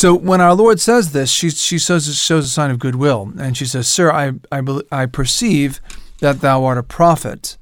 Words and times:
So 0.00 0.14
when 0.14 0.40
our 0.40 0.54
Lord 0.54 0.80
says 0.80 1.12
this, 1.12 1.30
she 1.30 1.50
she 1.50 1.78
shows 1.78 2.06
shows 2.16 2.46
a 2.46 2.48
sign 2.48 2.70
of 2.70 2.78
goodwill, 2.78 3.34
and 3.38 3.54
she 3.54 3.66
says, 3.66 3.86
"Sir, 3.86 4.10
I 4.10 4.32
I, 4.50 4.62
I 4.90 5.04
perceive 5.04 5.78
that 6.20 6.40
thou 6.40 6.64
art 6.64 6.78
a 6.78 6.82
prophet." 6.82 7.58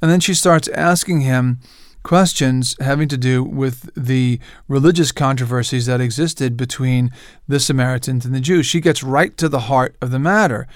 And 0.00 0.10
then 0.10 0.18
she 0.18 0.32
starts 0.32 0.68
asking 0.68 1.20
him 1.20 1.60
questions 2.02 2.76
having 2.80 3.08
to 3.08 3.18
do 3.18 3.44
with 3.44 3.90
the 3.94 4.40
religious 4.68 5.12
controversies 5.12 5.84
that 5.84 6.00
existed 6.00 6.56
between 6.56 7.10
the 7.46 7.60
Samaritans 7.60 8.24
and 8.24 8.34
the 8.34 8.40
Jews. 8.40 8.64
She 8.64 8.80
gets 8.80 9.02
right 9.02 9.36
to 9.36 9.50
the 9.50 9.66
heart 9.68 9.94
of 10.00 10.12
the 10.12 10.18
matter. 10.18 10.66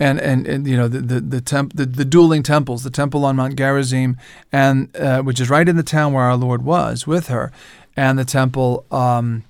And, 0.00 0.20
and, 0.20 0.48
and 0.48 0.66
you 0.66 0.76
know 0.76 0.88
the 0.88 1.00
the 1.00 1.20
the, 1.20 1.40
temp, 1.40 1.74
the 1.74 1.86
the 1.86 2.04
dueling 2.04 2.42
temples, 2.42 2.82
the 2.82 2.90
temple 2.90 3.24
on 3.24 3.36
Mount 3.36 3.54
Gerizim, 3.54 4.16
and 4.50 4.94
uh, 4.96 5.22
which 5.22 5.38
is 5.38 5.48
right 5.48 5.68
in 5.68 5.76
the 5.76 5.84
town 5.84 6.12
where 6.12 6.24
our 6.24 6.36
Lord 6.36 6.64
was 6.64 7.06
with 7.06 7.28
her, 7.28 7.52
and 7.96 8.18
the 8.18 8.24
temple 8.24 8.84
um, 8.90 9.44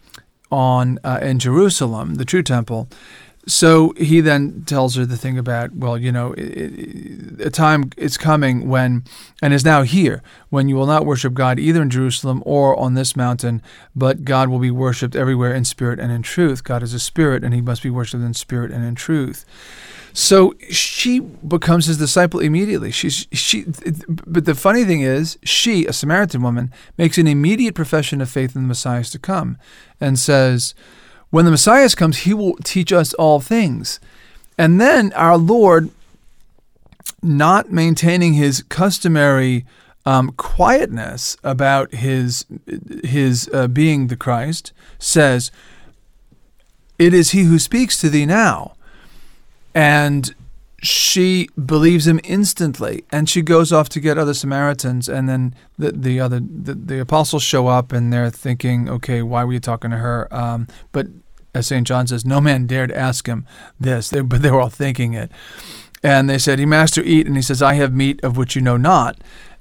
on 0.51 0.99
uh, 1.05 1.19
in 1.23 1.39
Jerusalem, 1.39 2.15
the 2.15 2.25
true 2.25 2.43
temple. 2.43 2.89
So 3.49 3.95
he 3.97 4.21
then 4.21 4.65
tells 4.67 4.97
her 4.97 5.07
the 5.07 5.17
thing 5.17 5.39
about, 5.39 5.73
well, 5.73 5.97
you 5.97 6.11
know, 6.11 6.35
a 6.37 7.49
time 7.51 7.91
is 7.97 8.19
coming 8.19 8.69
when, 8.69 9.05
and 9.41 9.55
is 9.55 9.65
now 9.65 9.83
here, 9.83 10.21
when 10.51 10.69
you 10.69 10.75
will 10.75 10.87
not 10.87 11.07
worship 11.07 11.33
God 11.33 11.61
either 11.61 11.81
in 11.81 11.89
Jerusalem 11.89 12.43
or 12.45 12.77
on 12.77 12.95
this 12.95 13.15
mountain, 13.15 13.63
but 13.95 14.25
God 14.25 14.49
will 14.49 14.59
be 14.59 14.73
worshipped 14.73 15.15
everywhere 15.15 15.55
in 15.55 15.65
spirit 15.65 16.01
and 16.01 16.11
in 16.11 16.23
truth. 16.23 16.65
God 16.65 16.83
is 16.83 16.93
a 16.93 16.99
spirit, 16.99 17.45
and 17.45 17.55
he 17.55 17.61
must 17.61 17.85
be 17.85 17.91
worshipped 17.91 18.25
in 18.25 18.35
spirit 18.35 18.73
and 18.73 18.85
in 18.85 18.97
truth. 18.97 19.45
So 20.13 20.55
she 20.71 21.21
becomes 21.21 21.87
his 21.87 21.99
disciple 21.99 22.41
immediately. 22.41 22.91
She's 22.91 23.29
she, 23.31 23.65
but 24.09 24.45
the 24.45 24.55
funny 24.57 24.85
thing 24.85 25.03
is, 25.03 25.39
she, 25.45 25.87
a 25.87 25.93
Samaritan 25.93 26.43
woman, 26.43 26.73
makes 26.99 27.17
an 27.17 27.29
immediate 27.29 27.77
profession 27.77 28.21
of 28.21 28.29
faith 28.29 28.57
in 28.57 28.63
the 28.63 28.69
Messiah 28.69 29.05
to 29.05 29.19
come, 29.21 29.57
and 30.01 30.19
says 30.19 30.75
when 31.37 31.45
the 31.45 31.51
Messiah 31.51 31.87
comes, 31.91 32.21
he 32.21 32.33
will 32.33 32.57
teach 32.65 32.95
us 32.95 33.13
all 33.13 33.41
things. 33.41 34.01
And 34.57 34.81
then 34.81 35.13
our 35.13 35.37
Lord, 35.37 35.91
not 37.23 37.71
maintaining 37.71 38.33
his 38.33 38.63
customary 38.71 39.67
um, 40.07 40.33
quietness 40.39 41.37
about 41.45 41.93
his 41.93 42.47
his 43.05 43.51
uh, 43.53 43.69
being 43.69 44.07
the 44.07 44.17
Christ, 44.17 44.73
says, 44.99 45.51
"It 46.99 47.13
is 47.13 47.33
he 47.33 47.43
who 47.43 47.59
speaks 47.59 48.01
to 48.01 48.09
thee 48.09 48.25
now," 48.25 48.73
and 49.75 50.35
she 50.83 51.51
believes 51.63 52.07
him 52.07 52.19
instantly, 52.25 53.05
and 53.13 53.29
she 53.29 53.43
goes 53.43 53.75
off 53.75 53.91
to 53.91 54.01
get 54.01 54.17
other 54.17 54.33
Samaritans, 54.33 55.07
and 55.07 55.29
then 55.29 55.55
the 55.77 55.93
the 55.93 56.19
other 56.19 56.41
the, 56.41 56.73
the 56.75 56.99
apostles 56.99 57.43
show 57.43 57.67
up, 57.67 57.93
and 57.93 58.11
they're 58.11 58.31
thinking, 58.31 58.89
"Okay, 58.89 59.21
why 59.21 59.45
were 59.45 59.53
you 59.53 59.61
talking 59.61 59.91
to 59.91 59.99
her?" 59.99 60.35
Um, 60.35 60.67
but 60.93 61.09
as 61.57 61.67
St. 61.67 61.87
John 61.87 62.07
says, 62.07 62.25
no 62.25 62.41
man 62.41 62.67
dared 62.67 62.93
ask 62.93 63.27
him 63.27 63.47
this, 63.81 64.11
they, 64.11 64.21
but 64.21 64.43
they 64.43 64.51
were 64.51 64.61
all 64.61 64.69
thinking 64.69 65.15
it. 65.15 65.31
And 66.03 66.29
they 66.31 66.39
said, 66.39 66.59
He 66.59 66.67
master, 66.67 67.03
eat. 67.03 67.27
And 67.27 67.37
he 67.37 67.43
says, 67.43 67.63
I 67.63 67.75
have 67.75 67.93
meat 67.93 68.23
of 68.23 68.37
which 68.37 68.55
you 68.55 68.63
know 68.63 68.77
not. 68.77 69.19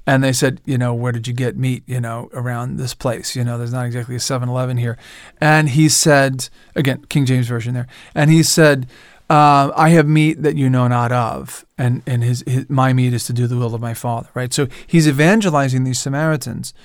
And 0.08 0.24
they 0.24 0.34
said, 0.34 0.62
you 0.66 0.78
know, 0.78 0.94
where 0.94 1.12
did 1.12 1.28
you 1.28 1.34
get 1.34 1.58
meat, 1.58 1.84
you 1.88 2.00
know, 2.00 2.30
around 2.34 2.78
this 2.78 2.94
place? 2.94 3.36
You 3.36 3.44
know, 3.44 3.58
there's 3.58 3.74
not 3.74 3.88
exactly 3.88 4.16
a 4.16 4.20
7 4.20 4.48
Eleven 4.48 4.78
here. 4.78 4.98
And 5.42 5.70
he 5.70 5.90
said, 5.90 6.50
again, 6.76 7.06
King 7.10 7.26
James 7.26 7.48
Version 7.48 7.74
there, 7.74 7.88
and 8.14 8.30
he 8.30 8.44
said, 8.44 8.88
uh, 9.28 9.72
I 9.76 9.90
have 9.90 10.08
meat 10.08 10.44
that 10.44 10.56
you 10.56 10.70
know 10.70 10.88
not 10.88 11.12
of, 11.12 11.66
and 11.80 12.04
and 12.06 12.24
his, 12.24 12.44
his 12.46 12.70
my 12.70 12.94
meat 12.94 13.12
is 13.12 13.24
to 13.26 13.34
do 13.34 13.48
the 13.48 13.58
will 13.58 13.74
of 13.74 13.82
my 13.82 13.96
Father. 13.96 14.30
Right. 14.36 14.54
So 14.54 14.68
he's 14.86 15.08
evangelizing 15.08 15.84
these 15.84 15.98
Samaritans, 15.98 16.76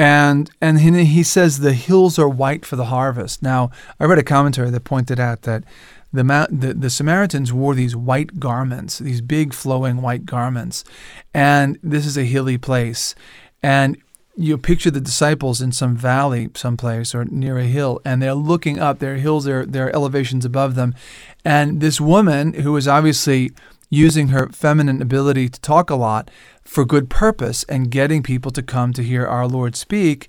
and 0.00 0.50
and 0.62 0.80
he, 0.80 1.04
he 1.04 1.22
says 1.22 1.58
the 1.58 1.74
hills 1.74 2.18
are 2.18 2.28
white 2.28 2.64
for 2.64 2.76
the 2.76 2.86
harvest. 2.86 3.42
Now 3.42 3.70
I 4.00 4.04
read 4.04 4.18
a 4.18 4.22
commentary 4.22 4.70
that 4.70 4.84
pointed 4.84 5.20
out 5.20 5.42
that 5.42 5.62
the, 6.10 6.24
the, 6.50 6.74
the 6.74 6.90
Samaritans 6.90 7.52
wore 7.52 7.74
these 7.74 7.94
white 7.94 8.40
garments, 8.40 8.98
these 8.98 9.20
big 9.20 9.52
flowing 9.52 10.00
white 10.00 10.24
garments, 10.24 10.84
and 11.34 11.78
this 11.82 12.06
is 12.06 12.16
a 12.16 12.24
hilly 12.24 12.56
place, 12.56 13.14
and 13.62 13.98
you 14.36 14.56
picture 14.56 14.90
the 14.90 15.02
disciples 15.02 15.60
in 15.60 15.70
some 15.70 15.96
valley 15.96 16.48
someplace 16.54 17.14
or 17.14 17.26
near 17.26 17.58
a 17.58 17.64
hill 17.64 18.00
and 18.06 18.22
they're 18.22 18.32
looking 18.32 18.78
up. 18.78 18.98
There 18.98 19.14
are 19.14 19.18
hills 19.18 19.44
there, 19.44 19.66
there 19.66 19.88
are 19.88 19.94
elevations 19.94 20.46
above 20.46 20.76
them. 20.76 20.94
And 21.44 21.80
this 21.82 22.00
woman 22.00 22.54
who 22.54 22.74
is 22.78 22.88
obviously 22.88 23.50
using 23.90 24.28
her 24.28 24.48
feminine 24.48 25.02
ability 25.02 25.48
to 25.48 25.60
talk 25.60 25.90
a 25.90 25.96
lot 25.96 26.30
for 26.64 26.84
good 26.84 27.10
purpose 27.10 27.64
and 27.64 27.90
getting 27.90 28.22
people 28.22 28.52
to 28.52 28.62
come 28.62 28.92
to 28.92 29.02
hear 29.02 29.26
our 29.26 29.46
Lord 29.46 29.74
speak. 29.74 30.28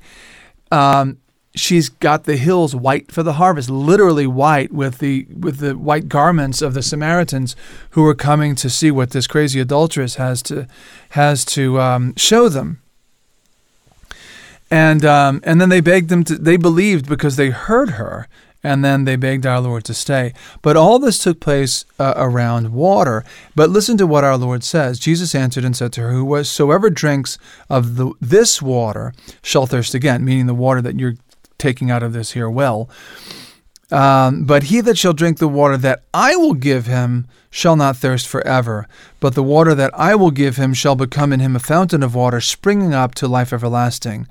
Um, 0.72 1.20
she's 1.56 1.90
got 1.90 2.24
the 2.24 2.38
hills 2.38 2.76
white 2.76 3.12
for 3.12 3.24
the 3.24 3.34
harvest, 3.34 3.70
literally 3.70 4.26
white 4.26 4.74
with 4.74 4.98
the 4.98 5.28
with 5.38 5.60
the 5.60 5.78
white 5.78 6.10
garments 6.10 6.62
of 6.62 6.74
the 6.74 6.82
Samaritans 6.82 7.56
who 7.92 8.06
are 8.06 8.16
coming 8.16 8.56
to 8.56 8.70
see 8.70 8.90
what 8.90 9.12
this 9.12 9.28
crazy 9.28 9.60
adulteress 9.60 10.16
has 10.16 10.42
to 10.44 10.68
has 11.10 11.46
to 11.46 11.80
um, 11.80 12.16
show 12.16 12.50
them. 12.50 12.82
And 14.72 15.04
um, 15.06 15.42
and 15.44 15.60
then 15.60 15.70
they 15.70 15.82
begged 15.82 16.10
them 16.10 16.24
to. 16.24 16.36
They 16.36 16.56
believed 16.56 17.08
because 17.08 17.36
they 17.36 17.50
heard 17.50 17.92
her 17.92 18.28
and 18.64 18.84
then 18.86 19.06
they 19.06 19.16
begged 19.16 19.46
our 19.46 19.60
Lord 19.60 19.84
to 19.86 19.94
stay. 19.94 20.34
But 20.62 20.78
all 20.78 21.00
this 21.00 21.20
took 21.20 21.40
place 21.40 21.86
uh, 22.00 22.14
around 22.16 22.74
water. 22.74 23.24
But 23.56 23.70
listen 23.70 23.98
to 23.98 24.08
what 24.08 24.24
our 24.24 24.38
Lord 24.38 24.64
says. 24.64 25.00
Jesus 25.00 25.34
answered 25.34 25.66
and 25.66 25.76
said 25.76 25.94
to 25.94 26.02
her, 26.02 26.12
Whosoever 26.14 26.90
drinks 26.90 27.38
of 27.70 27.96
the, 27.96 28.14
this 28.22 28.62
water 28.62 29.14
shall 29.42 29.66
thirst 29.66 29.94
again, 29.94 30.24
meaning 30.24 30.46
the 30.46 30.54
water 30.54 30.82
that 30.82 31.00
you're 31.00 31.16
taking 31.58 31.92
out 31.92 32.04
of 32.04 32.14
this 32.14 32.32
here 32.32 32.50
well. 32.50 32.90
Um, 33.92 34.46
but 34.46 34.64
he 34.64 34.80
that 34.82 34.98
shall 34.98 35.14
drink 35.14 35.40
the 35.40 35.50
water 35.50 35.76
that 35.78 36.04
I 36.14 36.36
will 36.36 36.54
give 36.54 36.88
him 36.88 37.28
shall 37.50 37.76
not 37.76 37.98
thirst 37.98 38.28
forever, 38.28 38.88
but 39.20 39.36
the 39.36 39.44
water 39.44 39.76
that 39.76 39.92
I 39.94 40.16
will 40.16 40.32
give 40.32 40.56
him 40.56 40.74
shall 40.74 40.96
become 40.96 41.34
in 41.34 41.42
him 41.42 41.56
a 41.56 41.60
fountain 41.60 42.02
of 42.02 42.16
water 42.16 42.40
springing 42.40 42.94
up 42.94 43.14
to 43.16 43.28
life 43.28 43.52
everlasting. 43.52 44.28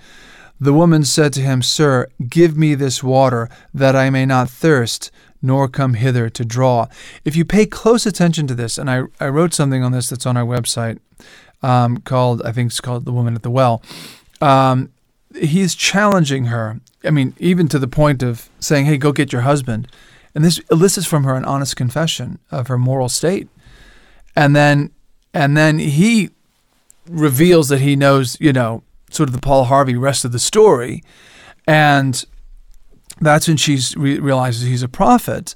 The 0.60 0.72
woman 0.72 1.04
said 1.04 1.32
to 1.34 1.40
him, 1.40 1.62
Sir, 1.62 2.08
give 2.28 2.56
me 2.56 2.74
this 2.74 3.02
water, 3.02 3.48
that 3.72 3.96
I 3.96 4.10
may 4.10 4.26
not 4.26 4.50
thirst, 4.50 5.10
nor 5.40 5.68
come 5.68 5.94
hither 5.94 6.28
to 6.28 6.44
draw. 6.44 6.86
If 7.24 7.34
you 7.34 7.44
pay 7.44 7.64
close 7.64 8.04
attention 8.04 8.46
to 8.48 8.54
this, 8.54 8.76
and 8.76 8.90
I, 8.90 9.04
I 9.18 9.28
wrote 9.28 9.54
something 9.54 9.82
on 9.82 9.92
this 9.92 10.10
that's 10.10 10.26
on 10.26 10.36
our 10.36 10.44
website 10.44 10.98
um, 11.62 11.98
called, 11.98 12.42
I 12.42 12.52
think 12.52 12.70
it's 12.70 12.80
called 12.80 13.06
The 13.06 13.12
Woman 13.12 13.34
at 13.34 13.42
the 13.42 13.50
Well. 13.50 13.82
Um, 14.40 14.90
he's 15.34 15.74
challenging 15.74 16.46
her. 16.46 16.80
I 17.04 17.10
mean, 17.10 17.34
even 17.38 17.68
to 17.68 17.78
the 17.78 17.88
point 17.88 18.22
of 18.22 18.50
saying, 18.60 18.84
Hey, 18.84 18.98
go 18.98 19.12
get 19.12 19.32
your 19.32 19.42
husband. 19.42 19.88
And 20.34 20.44
this 20.44 20.60
elicits 20.70 21.06
from 21.06 21.24
her 21.24 21.34
an 21.34 21.44
honest 21.44 21.74
confession 21.76 22.38
of 22.50 22.68
her 22.68 22.78
moral 22.78 23.08
state. 23.08 23.48
And 24.36 24.54
then 24.54 24.90
and 25.32 25.56
then 25.56 25.78
he 25.78 26.30
reveals 27.08 27.68
that 27.68 27.80
he 27.80 27.96
knows, 27.96 28.36
you 28.40 28.52
know, 28.52 28.82
sort 29.10 29.28
of 29.28 29.34
the 29.34 29.40
Paul 29.40 29.64
Harvey 29.64 29.96
rest 29.96 30.24
of 30.24 30.32
the 30.32 30.38
story. 30.38 31.02
And 31.66 32.24
that's 33.20 33.48
when 33.48 33.56
she 33.56 33.78
re- 33.96 34.18
realizes 34.18 34.62
he's 34.62 34.82
a 34.82 34.88
prophet. 34.88 35.54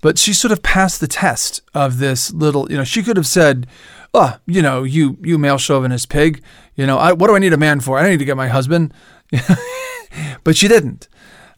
But 0.00 0.18
she 0.18 0.32
sort 0.32 0.50
of 0.50 0.62
passed 0.62 1.00
the 1.00 1.06
test 1.06 1.60
of 1.74 1.98
this 1.98 2.32
little, 2.32 2.70
you 2.70 2.76
know, 2.76 2.84
she 2.84 3.02
could 3.02 3.16
have 3.16 3.26
said, 3.26 3.66
oh, 4.12 4.36
you 4.46 4.60
know, 4.60 4.82
you, 4.82 5.16
you 5.22 5.38
male 5.38 5.58
chauvinist 5.58 6.08
pig, 6.08 6.42
you 6.74 6.86
know, 6.86 6.98
I, 6.98 7.12
what 7.12 7.28
do 7.28 7.36
I 7.36 7.38
need 7.38 7.52
a 7.52 7.58
man 7.58 7.80
for? 7.80 7.98
I 7.98 8.02
don't 8.02 8.10
need 8.10 8.18
to 8.18 8.24
get 8.24 8.36
my 8.36 8.48
husband. 8.48 8.92
but 10.44 10.56
she 10.56 10.68
didn't. 10.68 11.08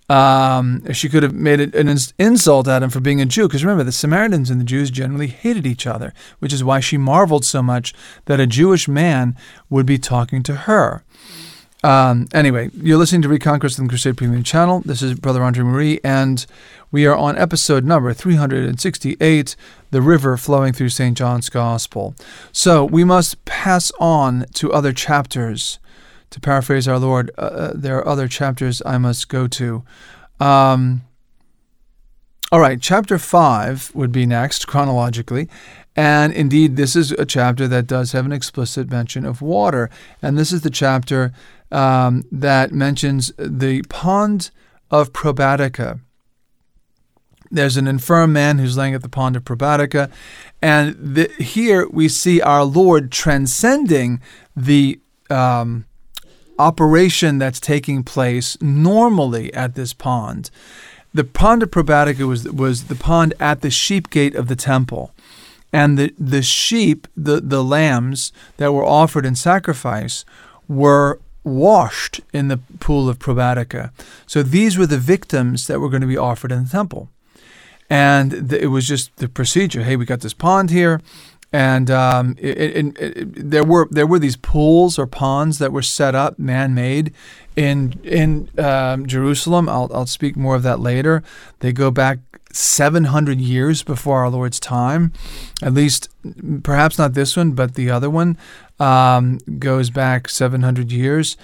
Um, 0.09 0.93
she 0.93 1.09
could 1.09 1.23
have 1.23 1.33
made 1.33 1.61
an 1.61 1.97
insult 2.19 2.69
at 2.69 2.83
him 2.83 2.91
for 2.91 3.01
being 3.01 3.21
a 3.21 3.27
Jew, 3.27 3.49
because 3.49 3.65
remember, 3.65 3.85
the 3.85 3.93
Samaritans 3.93 4.51
and 4.51 4.61
the 4.61 4.65
Jews 4.65 4.91
generally 4.91 5.29
hated 5.29 5.67
each 5.67 5.87
other, 5.87 6.13
which 6.41 6.53
is 6.53 6.63
why 6.63 6.81
she 6.81 6.99
marveled 6.99 7.45
so 7.45 7.63
much 7.63 7.95
that 8.27 8.41
a 8.41 8.47
Jewish 8.47 8.87
man 8.87 9.37
would 9.71 9.87
be 9.87 9.99
talking 9.99 10.43
to 10.43 10.55
her. 10.55 11.05
Um, 11.83 12.29
anyway, 12.33 12.71
you're 12.75 12.97
listening 12.97 13.21
to 13.23 13.29
Reconquest 13.29 13.77
the 13.77 13.87
Crusade 13.87 14.17
Premium 14.17 14.43
Channel. 14.43 14.81
This 14.87 15.03
is 15.03 15.19
Brother 15.19 15.43
Andre 15.43 15.65
Marie, 15.65 16.01
and 16.03 16.47
we 16.91 17.05
are 17.07 17.17
on 17.17 17.37
episode 17.37 17.85
number 17.85 18.15
368 18.15 19.57
The 19.91 20.01
River 20.01 20.39
Flowing 20.39 20.73
Through 20.73 20.89
St. 20.89 21.17
John's 21.17 21.51
Gospel. 21.51 22.15
So 22.53 22.87
we 22.87 23.05
must 23.05 23.45
pass 23.45 23.93
on 24.01 24.47
to 24.55 24.73
other 24.73 24.95
chapters 24.95 25.79
to 26.35 26.41
paraphrase 26.41 26.89
our 26.89 26.99
Lord, 26.99 27.31
uh, 27.39 27.43
uh, 27.43 27.73
there 27.77 27.97
are 27.99 28.09
other 28.09 28.27
chapters 28.27 28.83
I 28.85 28.99
must 28.99 29.29
go 29.29 29.47
to. 29.47 29.85
Um, 30.41 31.03
all 32.51 32.59
right, 32.59 32.81
chapter 32.81 33.21
5 33.21 33.93
would 33.95 34.11
be 34.11 34.27
next 34.27 34.67
chronologically. 34.67 35.49
And 35.95 36.33
indeed, 36.33 36.75
this 36.75 36.97
is 36.97 37.13
a 37.13 37.25
chapter 37.25 37.69
that 37.69 37.87
does 37.87 38.11
have 38.11 38.27
an 38.27 38.33
explicit 38.33 38.91
mention 38.91 39.25
of 39.25 39.43
water. 39.43 39.91
And 40.21 40.37
this 40.37 40.51
is 40.51 40.63
the 40.63 40.71
chapter 40.71 41.33
um, 41.71 42.25
that 42.33 42.73
mentions 42.73 43.31
the 43.39 43.83
pond 43.83 44.51
of 44.91 45.13
Probatica. 45.13 46.01
There's 47.49 47.77
an 47.77 47.87
infirm 47.87 48.33
man 48.33 48.59
who's 48.59 48.77
laying 48.77 48.95
at 48.95 49.03
the 49.03 49.09
pond 49.09 49.37
of 49.37 49.45
Probatica. 49.45 50.11
And 50.61 50.97
the, 50.99 51.29
here 51.39 51.89
we 51.89 52.09
see 52.09 52.41
our 52.41 52.65
Lord 52.65 53.13
transcending 53.13 54.21
the. 54.57 54.99
Um, 55.31 55.85
operation 56.59 57.39
that's 57.39 57.61
taking 57.61 58.03
place 58.03 58.61
normally 58.61 59.53
at 59.55 59.75
this 59.75 59.93
pond. 59.93 60.51
the 61.13 61.25
pond 61.25 61.63
of 61.63 61.71
Probatica 61.71 62.27
was 62.27 62.45
was 62.45 62.85
the 62.85 62.97
pond 62.97 63.35
at 63.39 63.61
the 63.61 63.71
sheep 63.71 64.11
gate 64.11 64.35
of 64.35 64.49
the 64.49 64.57
temple. 64.57 65.13
And 65.73 65.99
the, 65.99 66.15
the 66.17 66.43
sheep, 66.43 67.09
the, 67.17 67.41
the 67.41 67.65
lambs 67.65 68.33
that 68.59 68.73
were 68.73 68.85
offered 68.85 69.27
in 69.27 69.35
sacrifice, 69.35 70.25
were 70.69 71.19
washed 71.43 72.21
in 72.33 72.47
the 72.47 72.59
pool 72.79 73.09
of 73.09 73.19
Probatica. 73.19 73.91
So 74.25 74.45
these 74.45 74.79
were 74.79 74.87
the 74.87 74.99
victims 74.99 75.67
that 75.67 75.81
were 75.81 75.89
going 75.89 76.01
to 76.03 76.07
be 76.07 76.17
offered 76.17 76.53
in 76.53 76.65
the 76.65 76.71
temple. 76.71 77.11
And 77.91 78.53
it 78.53 78.69
was 78.69 78.87
just 78.87 79.17
the 79.17 79.29
procedure. 79.29 79.83
Hey, 79.83 79.97
we 79.97 80.05
got 80.07 80.21
this 80.21 80.33
pond 80.33 80.71
here 80.71 81.01
and 81.55 81.89
um, 81.89 82.35
it, 82.37 82.59
it, 82.59 82.99
it, 82.99 83.51
there 83.51 83.63
were 83.63 83.87
there 83.89 84.09
were 84.09 84.19
these 84.19 84.37
pools 84.37 84.99
or 84.99 85.07
ponds 85.07 85.61
that 85.61 85.71
were 85.71 85.83
set 85.83 86.13
up, 86.13 86.37
man-made, 86.37 87.15
in 87.55 88.01
in 88.03 88.51
um, 88.59 89.07
Jerusalem. 89.07 89.69
I'll 89.69 89.89
I'll 89.95 90.07
speak 90.07 90.37
more 90.37 90.57
of 90.57 90.65
that 90.65 90.81
later. 90.81 91.23
They 91.61 91.73
go 91.73 91.93
back 91.93 92.19
700 92.53 93.41
years 93.41 93.85
before 93.85 94.23
our 94.23 94.31
Lord's 94.31 94.59
time, 94.59 95.13
at 95.63 95.73
least 95.73 96.09
perhaps 96.65 96.99
not 96.99 97.15
this 97.15 97.37
one, 97.37 97.53
but 97.53 97.77
the 97.77 97.89
other 97.89 98.11
one 98.11 98.37
um, 98.81 99.39
goes 99.61 99.91
back 99.91 100.29
700 100.29 100.91
years. 100.91 101.37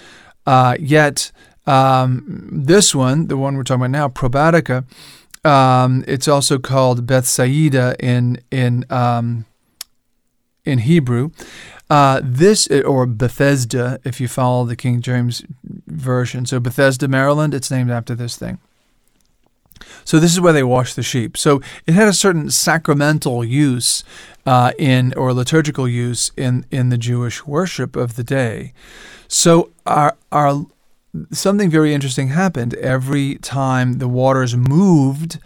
Uh, 0.45 0.75
yet 0.77 1.31
um, 1.67 2.49
this 2.51 2.93
one, 2.93 3.27
the 3.27 3.37
one 3.37 3.55
we're 3.55 3.63
talking 3.63 3.83
about 3.85 3.91
now, 3.91 4.09
Probatica, 4.09 4.83
um, 5.45 6.03
it's 6.05 6.27
also 6.27 6.59
called 6.59 7.05
Bethsaida 7.07 7.95
in 7.97 8.41
in 8.51 8.83
um, 8.89 9.45
in 10.65 10.79
Hebrew. 10.79 11.31
Uh, 11.89 12.21
this, 12.23 12.67
or 12.67 13.05
Bethesda, 13.05 13.99
if 14.03 14.21
you 14.21 14.27
follow 14.27 14.65
the 14.65 14.75
King 14.75 15.01
James 15.01 15.43
Version. 15.87 16.45
So, 16.45 16.59
Bethesda, 16.59 17.07
Maryland, 17.07 17.53
it's 17.53 17.69
named 17.69 17.91
after 17.91 18.15
this 18.15 18.37
thing. 18.37 18.59
So, 20.05 20.19
this 20.19 20.31
is 20.31 20.39
where 20.39 20.53
they 20.53 20.63
wash 20.63 20.93
the 20.93 21.03
sheep. 21.03 21.35
So, 21.35 21.61
it 21.85 21.93
had 21.93 22.07
a 22.07 22.13
certain 22.13 22.49
sacramental 22.49 23.43
use 23.43 24.05
uh, 24.45 24.71
in, 24.77 25.13
or 25.15 25.33
liturgical 25.33 25.87
use 25.87 26.31
in, 26.37 26.65
in 26.71 26.89
the 26.89 26.97
Jewish 26.97 27.45
worship 27.45 27.97
of 27.97 28.15
the 28.15 28.23
day. 28.23 28.73
So, 29.27 29.71
our, 29.85 30.15
our, 30.31 30.65
something 31.31 31.69
very 31.69 31.93
interesting 31.93 32.29
happened. 32.29 32.73
Every 32.75 33.35
time 33.35 33.97
the 33.97 34.07
waters 34.07 34.55
moved, 34.55 35.39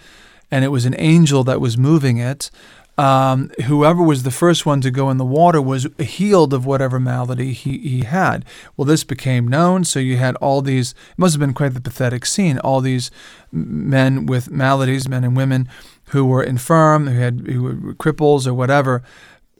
and 0.51 0.63
it 0.63 0.69
was 0.69 0.85
an 0.85 0.95
angel 0.99 1.43
that 1.45 1.59
was 1.59 1.75
moving 1.75 2.17
it, 2.17 2.51
um, 2.97 3.49
whoever 3.65 4.01
was 4.01 4.23
the 4.23 4.31
first 4.31 4.65
one 4.65 4.79
to 4.81 4.91
go 4.91 5.09
in 5.09 5.17
the 5.17 5.25
water 5.25 5.61
was 5.61 5.87
healed 5.99 6.53
of 6.53 6.65
whatever 6.65 6.99
malady 6.99 7.51
he, 7.51 7.77
he 7.79 8.03
had. 8.05 8.45
Well, 8.77 8.85
this 8.85 9.03
became 9.03 9.47
known, 9.47 9.83
so 9.83 9.99
you 9.99 10.17
had 10.17 10.35
all 10.37 10.61
these, 10.61 10.91
it 10.91 11.17
must 11.17 11.33
have 11.33 11.39
been 11.39 11.53
quite 11.53 11.73
the 11.73 11.81
pathetic 11.81 12.25
scene, 12.25 12.57
all 12.59 12.79
these 12.79 13.11
men 13.51 14.25
with 14.25 14.49
maladies, 14.49 15.09
men 15.09 15.23
and 15.25 15.35
women 15.35 15.67
who 16.09 16.25
were 16.25 16.43
infirm, 16.43 17.07
who 17.07 17.19
had 17.19 17.41
who 17.47 17.63
were 17.63 17.93
cripples 17.95 18.47
or 18.47 18.53
whatever, 18.53 19.03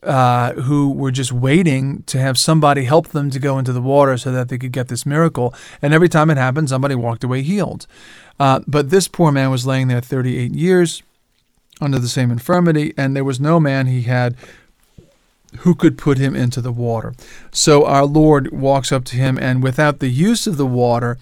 uh, 0.04 0.54
who 0.54 0.92
were 0.92 1.12
just 1.12 1.32
waiting 1.32 2.04
to 2.04 2.20
have 2.20 2.38
somebody 2.38 2.86
help 2.86 3.10
them 3.10 3.30
to 3.32 3.40
go 3.40 3.58
into 3.58 3.74
the 3.74 3.82
water 3.82 4.18
so 4.18 4.32
that 4.32 4.48
they 4.48 4.58
could 4.58 4.72
get 4.72 4.88
this 4.88 5.06
miracle. 5.06 5.54
And 5.82 5.94
every 5.94 6.08
time 6.08 6.30
it 6.30 6.38
happened, 6.38 6.70
somebody 6.70 6.96
walked 6.96 7.24
away 7.24 7.42
healed. 7.42 7.88
Uh, 8.40 8.62
but 8.68 8.92
this 8.92 9.08
poor 9.08 9.32
man 9.32 9.50
was 9.50 9.66
laying 9.66 9.88
there 9.88 10.02
38 10.02 10.54
years 10.54 11.02
under 11.82 12.00
the 12.00 12.08
same 12.08 12.32
infirmity, 12.32 12.94
and 12.98 13.16
there 13.16 13.24
was 13.24 13.40
no 13.40 13.60
man 13.60 13.88
he 13.88 14.04
had 14.04 14.36
who 15.60 15.76
could 15.76 15.98
put 15.98 16.18
him 16.18 16.36
into 16.36 16.62
the 16.62 16.72
water. 16.72 17.14
So 17.52 17.86
our 17.86 18.06
Lord 18.06 18.52
walks 18.52 18.92
up 18.92 19.06
to 19.06 19.16
him 19.16 19.38
and, 19.38 19.64
without 19.64 20.00
the 20.00 20.10
use 20.10 20.48
of 20.48 20.58
the 20.58 20.66
water, 20.66 21.18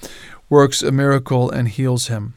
works 0.49 0.81
a 0.81 0.91
miracle 0.91 1.49
and 1.49 1.67
heals 1.67 2.07
him. 2.07 2.33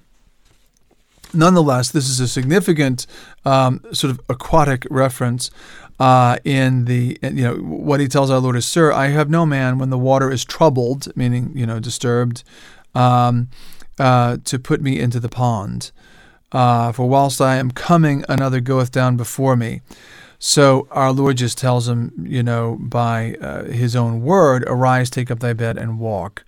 Nonetheless, 1.33 1.91
this 1.91 2.09
is 2.09 2.21
a 2.21 2.29
significant 2.29 3.07
um, 3.45 3.81
sort 3.93 4.11
of 4.11 4.21
aquatic 4.29 4.87
reference 4.91 5.51
uh, 5.99 6.39
in 6.45 6.85
the 6.85 7.19
you 7.23 7.43
know 7.43 7.55
what 7.57 8.01
he 8.01 8.09
tells 8.09 8.31
our 8.31 8.39
Lord 8.39 8.57
is, 8.57 8.67
"Sir, 8.67 8.93
I 8.93 9.09
have 9.09 9.31
no 9.31 9.47
man 9.47 9.79
when 9.79 9.91
the 9.91 9.99
water 9.99 10.31
is 10.31 10.45
troubled, 10.45 11.09
meaning 11.17 11.53
you 11.55 11.67
know 11.67 11.81
disturbed, 11.81 12.45
um, 12.95 13.49
uh, 13.99 14.39
to 14.45 14.59
put 14.59 14.81
me 14.81 14.99
into 15.01 15.21
the 15.21 15.29
pond." 15.29 15.91
Uh, 16.53 16.93
for 16.93 17.09
whilst 17.09 17.41
I 17.41 17.57
am 17.57 17.71
coming, 17.71 18.25
another 18.29 18.61
goeth 18.61 18.91
down 18.91 19.17
before 19.17 19.57
me. 19.57 19.81
So 20.39 20.87
our 20.91 21.13
Lord 21.13 21.39
just 21.39 21.59
tells 21.59 21.89
him, 21.89 22.13
you 22.29 22.43
know, 22.43 22.77
by 22.81 23.35
uh, 23.41 23.65
his 23.65 23.97
own 23.97 24.23
word, 24.23 24.65
arise, 24.67 25.11
take 25.11 25.31
up 25.31 25.41
thy 25.41 25.53
bed, 25.53 25.79
and 25.79 25.99
walk. 25.99 26.45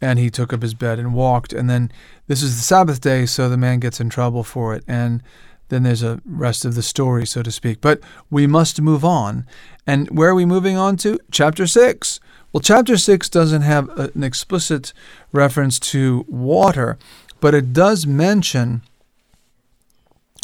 And 0.00 0.18
he 0.18 0.30
took 0.30 0.52
up 0.52 0.62
his 0.62 0.74
bed 0.74 0.98
and 0.98 1.14
walked. 1.14 1.52
And 1.52 1.70
then 1.70 1.90
this 2.26 2.42
is 2.42 2.56
the 2.56 2.62
Sabbath 2.62 3.00
day, 3.00 3.24
so 3.26 3.48
the 3.48 3.56
man 3.56 3.80
gets 3.80 4.00
in 4.00 4.10
trouble 4.10 4.44
for 4.44 4.74
it. 4.74 4.84
And 4.86 5.22
then 5.68 5.84
there's 5.84 6.02
a 6.02 6.20
rest 6.26 6.64
of 6.64 6.74
the 6.74 6.82
story, 6.82 7.26
so 7.26 7.42
to 7.42 7.50
speak. 7.50 7.80
But 7.80 8.00
we 8.30 8.46
must 8.46 8.80
move 8.80 9.04
on. 9.04 9.46
And 9.86 10.10
where 10.10 10.30
are 10.30 10.34
we 10.34 10.44
moving 10.44 10.76
on 10.76 10.96
to? 10.98 11.18
Chapter 11.30 11.66
6. 11.66 12.20
Well, 12.52 12.60
chapter 12.60 12.98
6 12.98 13.30
doesn't 13.30 13.62
have 13.62 13.88
an 13.98 14.22
explicit 14.22 14.92
reference 15.32 15.80
to 15.80 16.26
water, 16.28 16.98
but 17.40 17.54
it 17.54 17.72
does 17.72 18.06
mention 18.06 18.82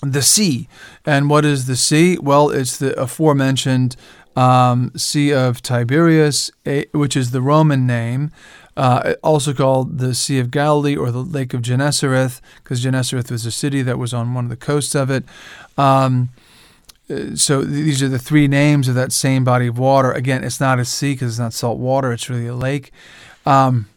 the 0.03 0.23
sea. 0.23 0.69
And 1.05 1.29
what 1.29 1.45
is 1.45 1.67
the 1.67 1.77
sea? 1.77 2.19
Well, 2.19 2.51
it's 2.51 2.77
the 2.79 2.99
aforementioned 3.01 3.97
um, 4.37 4.93
Sea 4.97 5.33
of 5.33 5.63
Tiberias, 5.63 6.51
which 6.93 7.17
is 7.17 7.33
the 7.33 7.43
Roman 7.43 7.87
name, 7.87 8.31
uh, 8.77 9.15
also 9.23 9.53
called 9.53 9.99
the 9.99 10.15
Sea 10.15 10.39
of 10.39 10.53
Galilee 10.53 10.97
or 10.97 11.11
the 11.11 11.19
Lake 11.19 11.53
of 11.53 11.63
Gennesareth, 11.63 12.41
because 12.63 12.85
Gennesareth 12.85 13.31
was 13.31 13.45
a 13.45 13.51
city 13.51 13.83
that 13.83 13.99
was 13.99 14.15
on 14.15 14.35
one 14.35 14.45
of 14.45 14.51
the 14.51 14.57
coasts 14.57 14.95
of 14.95 15.11
it. 15.11 15.25
Um, 15.77 16.29
uh, 17.11 17.35
so 17.35 17.63
these 17.63 18.03
are 18.03 18.09
the 18.09 18.19
three 18.19 18.47
names 18.47 18.87
of 18.87 18.95
that 18.95 19.11
same 19.11 19.43
body 19.43 19.67
of 19.67 19.79
water. 19.79 20.13
Again, 20.13 20.45
it's 20.45 20.61
not 20.61 20.79
a 20.79 20.85
sea 20.85 21.15
because 21.15 21.33
it's 21.33 21.39
not 21.41 21.53
salt 21.53 21.79
water; 21.79 22.13
it's 22.13 22.31
really 22.31 22.47
a 22.47 22.55
lake. 22.55 22.93
Um, 23.45 23.89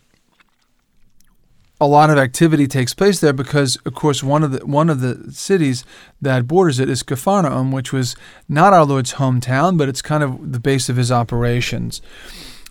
a 1.82 1.88
lot 1.88 2.12
of 2.12 2.18
activity 2.20 2.68
takes 2.68 2.94
place 2.94 3.20
there 3.20 3.34
because, 3.34 3.76
of 3.88 3.96
course, 3.96 4.22
one 4.22 4.44
of 4.44 4.52
the 4.52 4.66
one 4.66 4.88
of 4.88 5.02
the 5.02 5.34
cities 5.34 5.84
that 6.22 6.48
borders 6.48 6.80
it 6.80 6.88
is 6.88 7.02
Capharnaum, 7.02 7.72
which 7.72 7.92
was 7.92 8.16
not 8.48 8.72
our 8.72 8.86
Lord's 8.86 9.14
hometown, 9.14 9.80
but 9.80 9.90
it's 9.90 10.02
kind 10.04 10.24
of 10.24 10.52
the 10.52 10.60
base 10.60 10.90
of 10.90 10.96
his 10.96 11.12
operations. 11.12 12.00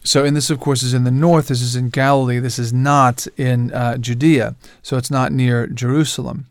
So, 0.05 0.25
and 0.25 0.37
this, 0.37 0.49
of 0.49 0.61
course, 0.61 0.85
is 0.85 0.95
in 0.95 1.03
the 1.03 1.11
north. 1.11 1.49
This 1.49 1.61
is 1.61 1.75
in 1.75 1.91
Galilee. 1.91 2.39
This 2.39 2.59
is 2.59 2.73
not 2.73 3.27
in 3.37 3.73
uh, 3.73 3.99
Judea. 3.99 4.55
So, 4.81 4.97
it's 4.97 5.11
not 5.11 5.33
near 5.33 5.67
Jerusalem. 5.67 6.47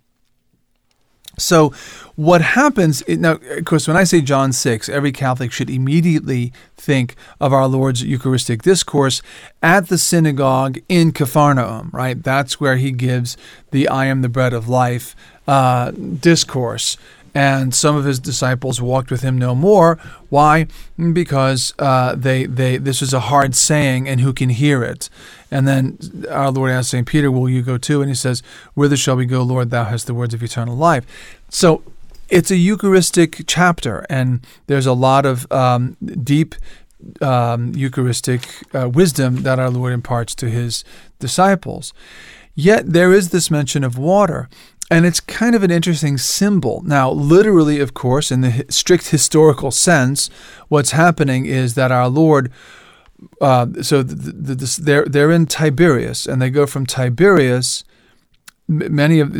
So, 1.39 1.74
what 2.15 2.41
happens 2.41 3.01
now, 3.08 3.34
of 3.34 3.65
course, 3.65 3.88
when 3.88 3.96
I 3.96 4.03
say 4.03 4.19
John 4.22 4.51
6, 4.51 4.89
every 4.89 5.12
Catholic 5.12 5.51
should 5.51 5.69
immediately 5.69 6.51
think 6.75 7.15
of 7.39 7.53
our 7.53 7.67
Lord's 7.67 8.03
Eucharistic 8.03 8.62
discourse 8.62 9.22
at 9.63 9.88
the 9.88 9.98
synagogue 9.98 10.79
in 10.89 11.12
Capharnaum, 11.12 11.89
right? 11.93 12.22
That's 12.22 12.60
where 12.60 12.75
he 12.75 12.91
gives 12.91 13.38
the 13.72 13.88
I 13.88 14.05
am 14.05 14.22
the 14.22 14.29
bread 14.29 14.53
of 14.53 14.67
life 14.67 15.15
uh, 15.48 15.91
discourse 15.91 16.98
and 17.33 17.74
some 17.74 17.95
of 17.95 18.05
his 18.05 18.19
disciples 18.19 18.81
walked 18.81 19.12
with 19.12 19.21
him 19.21 19.38
no 19.38 19.55
more. 19.55 19.98
Why? 20.29 20.67
Because 20.98 21.74
uh, 21.79 22.15
they 22.15 22.45
they 22.45 22.77
this 22.77 23.01
is 23.01 23.13
a 23.13 23.19
hard 23.19 23.55
saying, 23.55 24.07
and 24.07 24.21
who 24.21 24.33
can 24.33 24.50
hear 24.50 24.83
it? 24.83 25.09
And 25.51 25.67
then 25.67 25.98
our 26.29 26.51
Lord 26.51 26.71
asked 26.71 26.91
Saint 26.91 27.07
Peter, 27.07 27.31
"Will 27.31 27.50
you 27.50 27.62
go 27.62 27.77
too?" 27.77 28.01
And 28.01 28.09
he 28.09 28.15
says, 28.15 28.41
"Whither 28.74 28.98
shall 28.98 29.15
we 29.15 29.25
go, 29.25 29.41
Lord? 29.43 29.69
Thou 29.69 29.86
hast 29.86 30.07
the 30.07 30.13
words 30.13 30.33
of 30.33 30.43
eternal 30.43 30.75
life." 30.75 31.05
So 31.50 31.83
it's 32.29 32.51
a 32.51 32.57
Eucharistic 32.57 33.43
chapter, 33.48 34.05
and 34.09 34.45
there's 34.67 34.86
a 34.86 34.93
lot 34.93 35.25
of 35.25 35.51
um, 35.51 35.98
deep 36.01 36.55
um, 37.21 37.74
Eucharistic 37.75 38.48
uh, 38.74 38.89
wisdom 38.89 39.43
that 39.43 39.59
our 39.59 39.69
Lord 39.69 39.93
imparts 39.93 40.36
to 40.36 40.50
his 40.50 40.83
disciples. 41.19 41.93
Yet 42.55 42.91
there 42.91 43.13
is 43.13 43.29
this 43.29 43.50
mention 43.50 43.83
of 43.83 43.98
water. 43.98 44.50
And 44.89 45.05
it's 45.05 45.19
kind 45.19 45.53
of 45.53 45.62
an 45.62 45.69
interesting 45.69 46.17
symbol. 46.17 46.81
Now, 46.84 47.12
literally, 47.12 47.79
of 47.79 47.93
course, 47.93 48.31
in 48.31 48.41
the 48.41 48.65
strict 48.69 49.10
historical 49.10 49.69
sense, 49.72 50.31
what's 50.67 50.91
happening 50.91 51.46
is 51.46 51.75
that 51.75 51.91
our 51.91 52.08
Lord, 52.08 52.51
uh, 53.39 53.67
so 53.81 54.01
they're, 54.01 55.05
they're 55.05 55.31
in 55.31 55.46
Tiberias, 55.46 56.25
and 56.25 56.41
they 56.41 56.50
go 56.50 56.65
from 56.65 56.88
Tiberias. 56.88 57.84
Many 58.67 59.19
of 59.19 59.36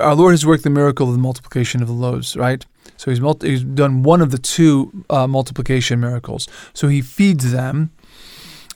our 0.00 0.16
Lord 0.16 0.32
has 0.32 0.44
worked 0.44 0.64
the 0.64 0.70
miracle 0.70 1.06
of 1.06 1.12
the 1.12 1.18
multiplication 1.18 1.80
of 1.80 1.86
the 1.86 1.94
loaves, 1.94 2.36
right? 2.36 2.66
So 2.96 3.12
he's, 3.12 3.20
multi, 3.20 3.50
he's 3.50 3.62
done 3.62 4.02
one 4.02 4.20
of 4.20 4.32
the 4.32 4.38
two 4.38 5.04
uh, 5.10 5.28
multiplication 5.28 6.00
miracles. 6.00 6.48
So 6.74 6.88
he 6.88 7.02
feeds 7.02 7.52
them, 7.52 7.92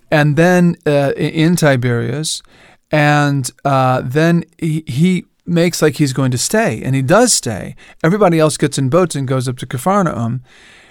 and 0.08 0.36
then 0.36 0.76
uh, 0.86 1.12
in 1.16 1.56
Tiberias, 1.56 2.42
and 2.92 3.50
uh, 3.64 4.02
then 4.04 4.44
he, 4.58 4.84
he 4.86 5.24
makes 5.46 5.82
like 5.82 5.96
he's 5.96 6.12
going 6.12 6.30
to 6.30 6.38
stay, 6.38 6.82
and 6.82 6.94
he 6.94 7.02
does 7.02 7.32
stay. 7.32 7.74
Everybody 8.02 8.38
else 8.38 8.56
gets 8.56 8.78
in 8.78 8.88
boats 8.88 9.14
and 9.14 9.26
goes 9.26 9.48
up 9.48 9.56
to 9.58 9.66
Capharnaum, 9.66 10.42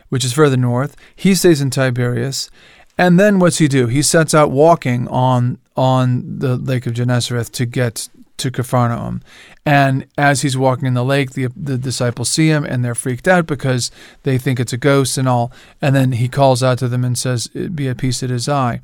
which 0.09 0.25
is 0.25 0.33
further 0.33 0.57
north. 0.57 0.95
He 1.15 1.35
stays 1.35 1.61
in 1.61 1.69
Tiberias, 1.69 2.49
and 2.97 3.19
then 3.19 3.39
what's 3.39 3.57
he 3.59 3.67
do? 3.67 3.87
He 3.87 4.01
sets 4.01 4.33
out 4.33 4.51
walking 4.51 5.07
on 5.07 5.57
on 5.75 6.39
the 6.39 6.57
Lake 6.57 6.85
of 6.85 6.93
Gennesareth 6.93 7.51
to 7.53 7.65
get 7.65 8.09
to 8.41 8.51
Capernaum. 8.51 9.21
And 9.65 10.05
as 10.17 10.41
he's 10.41 10.57
walking 10.57 10.87
in 10.87 10.95
the 10.95 11.05
lake, 11.05 11.31
the, 11.31 11.47
the 11.55 11.77
disciples 11.77 12.29
see 12.29 12.47
him 12.47 12.63
and 12.63 12.83
they're 12.83 12.95
freaked 12.95 13.27
out 13.27 13.45
because 13.45 13.91
they 14.23 14.37
think 14.37 14.59
it's 14.59 14.73
a 14.73 14.77
ghost 14.77 15.17
and 15.17 15.29
all. 15.29 15.51
And 15.81 15.95
then 15.95 16.13
he 16.13 16.27
calls 16.27 16.63
out 16.63 16.79
to 16.79 16.87
them 16.87 17.05
and 17.05 17.17
says, 17.17 17.47
Be 17.47 17.87
at 17.87 17.99
peace, 17.99 18.23
it 18.23 18.31
is 18.31 18.49
I. 18.49 18.81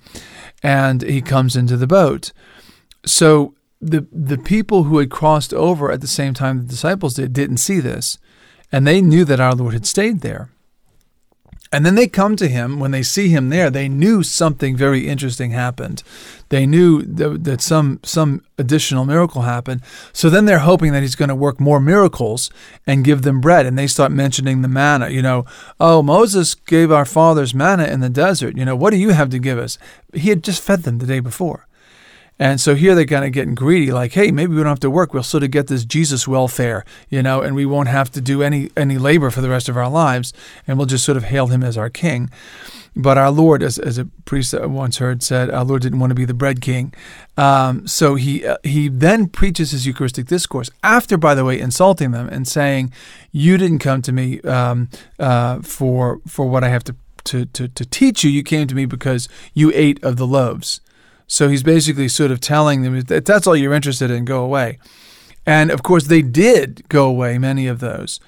And 0.62 1.02
he 1.02 1.22
comes 1.22 1.56
into 1.56 1.76
the 1.76 1.88
boat. 1.88 2.32
So 3.06 3.56
the 3.82 4.08
the 4.12 4.38
people 4.38 4.84
who 4.84 4.98
had 4.98 5.12
crossed 5.12 5.54
over 5.54 5.92
at 5.92 6.02
the 6.02 6.08
same 6.08 6.34
time 6.34 6.58
the 6.58 6.66
disciples 6.66 7.16
did 7.16 7.34
didn't 7.34 7.58
see 7.58 7.80
this, 7.80 8.18
and 8.72 8.86
they 8.86 9.02
knew 9.02 9.26
that 9.26 9.40
our 9.40 9.54
Lord 9.54 9.74
had 9.74 9.86
stayed 9.86 10.22
there. 10.22 10.50
And 11.72 11.86
then 11.86 11.96
they 11.96 12.08
come 12.08 12.36
to 12.38 12.48
him 12.48 12.80
when 12.80 12.92
they 12.92 13.04
see 13.04 13.28
him 13.28 13.50
there. 13.50 13.70
They 13.70 13.90
knew 13.90 14.24
something 14.24 14.78
very 14.78 15.08
interesting 15.08 15.52
happened. 15.52 16.02
They 16.50 16.66
knew 16.66 17.02
that, 17.02 17.62
some 17.62 18.00
some 18.04 18.44
additional 18.58 19.04
miracle 19.04 19.42
happened. 19.42 19.82
So 20.14 20.30
then 20.30 20.46
they're 20.46 20.60
hoping 20.60 20.94
that 20.94 21.02
he's 21.02 21.16
going 21.16 21.30
to 21.30 21.36
work 21.36 21.60
more 21.60 21.82
miracles 21.82 22.50
and 22.86 23.04
give 23.04 23.24
them 23.24 23.42
bread. 23.42 23.66
And 23.66 23.78
they 23.78 23.88
start 23.88 24.12
mentioning 24.14 24.62
the 24.62 24.70
manna. 24.70 25.10
You 25.10 25.22
know, 25.22 25.46
oh 25.80 26.02
Moses 26.02 26.56
gave 26.56 26.92
our 26.92 27.06
fathers 27.06 27.54
manna 27.54 27.86
in 27.86 28.00
the 28.00 28.10
desert. 28.10 28.56
You 28.56 28.64
know, 28.64 28.76
what 28.76 28.92
do 28.92 28.98
you 28.98 29.10
have 29.10 29.30
to 29.32 29.40
give 29.40 29.58
us? 29.58 29.78
He 30.14 30.30
had 30.30 30.44
just 30.44 30.64
fed 30.64 30.84
them 30.84 31.00
the 31.00 31.06
day 31.06 31.20
before. 31.20 31.67
And 32.40 32.62
so 32.62 32.76
here 32.76 32.94
they're 32.94 33.06
kind 33.06 33.26
of 33.26 33.32
getting 33.32 33.56
greedy, 33.56 33.92
like, 33.92 34.14
hey, 34.14 34.32
maybe 34.32 34.54
we 34.54 34.58
don't 34.58 34.68
have 34.68 34.80
to 34.82 34.92
work. 34.92 35.14
We'll 35.14 35.24
sort 35.24 35.44
of 35.44 35.50
get 35.50 35.68
this 35.68 35.86
Jesus 35.86 36.28
welfare, 36.28 36.86
you 37.10 37.24
know, 37.24 37.42
and 37.42 37.56
we 37.56 37.66
won't 37.66 37.90
have 37.90 38.12
to 38.12 38.22
do 38.22 38.44
any 38.44 38.70
any 38.78 38.98
labor 38.98 39.32
for 39.32 39.42
the 39.42 39.50
rest 39.50 39.70
of 39.70 39.78
our 39.78 39.90
lives, 39.90 40.34
and 40.68 40.78
we'll 40.78 40.86
just 40.86 41.04
sort 41.04 41.18
of 41.18 41.26
hail 41.26 41.48
him 41.48 41.64
as 41.64 41.78
our 41.78 41.90
king. 41.90 42.30
But 42.96 43.18
our 43.18 43.30
Lord, 43.30 43.62
as, 43.62 43.78
as 43.78 44.00
a 44.00 44.06
priest 44.26 44.56
I 44.56 44.66
once 44.66 44.98
heard, 44.98 45.22
said, 45.22 45.52
our 45.52 45.64
Lord 45.64 45.84
didn't 45.84 46.00
want 46.00 46.10
to 46.10 46.16
be 46.16 46.26
the 46.26 46.34
bread 46.34 46.62
king. 46.62 46.96
Um, 47.38 47.86
so 47.86 48.16
he 48.16 48.46
uh, 48.46 48.58
he 48.64 48.88
then 48.88 49.28
preaches 49.28 49.72
his 49.72 49.86
Eucharistic 49.86 50.26
discourse 50.26 50.72
after, 50.84 51.18
by 51.18 51.36
the 51.36 51.46
way, 51.46 51.60
insulting 51.60 52.12
them 52.12 52.28
and 52.30 52.48
saying, 52.48 52.92
"You 53.32 53.58
didn't 53.58 53.80
come 53.80 54.02
to 54.02 54.12
me 54.12 54.42
um, 54.42 54.90
uh, 55.20 55.60
for 55.62 56.22
for 56.28 56.48
what 56.48 56.64
I 56.64 56.70
have 56.70 56.84
to, 56.86 56.96
to 57.26 57.46
to 57.46 57.68
to 57.68 57.86
teach 57.86 58.24
you. 58.24 58.32
You 58.32 58.44
came 58.44 58.68
to 58.68 58.76
me 58.76 58.86
because 58.86 59.30
you 59.54 59.72
ate 59.74 60.04
of 60.04 60.18
the 60.18 60.28
loaves." 60.28 60.82
So 61.28 61.50
he's 61.50 61.64
basically 61.64 62.08
sort 62.08 62.32
of 62.32 62.40
telling 62.40 62.82
them 62.82 63.00
that 63.02 63.26
that's 63.26 63.46
all 63.46 63.56
you're 63.56 63.74
interested 63.74 64.10
in, 64.10 64.26
go 64.26 64.44
away. 64.44 64.80
And 65.46 65.72
of 65.72 65.84
course, 65.84 66.08
they 66.08 66.22
did 66.22 66.88
go 66.90 67.08
away, 67.08 67.38
many 67.38 67.68
of 67.68 67.80
those, 67.80 68.20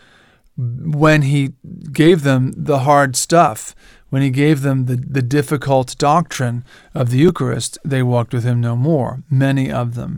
when 0.58 1.24
he 1.24 1.54
gave 1.92 2.24
them 2.24 2.54
the 2.56 2.80
hard 2.80 3.16
stuff, 3.16 3.76
when 4.10 4.22
he 4.22 4.30
gave 4.30 4.62
them 4.62 4.86
the, 4.86 4.96
the 4.96 5.22
difficult 5.22 5.96
doctrine 5.98 6.66
of 6.94 7.12
the 7.12 7.18
Eucharist, 7.18 7.78
they 7.86 8.04
walked 8.04 8.34
with 8.34 8.44
him 8.44 8.60
no 8.60 8.76
more, 8.76 9.24
many 9.30 9.72
of 9.72 9.96
them. 9.96 10.18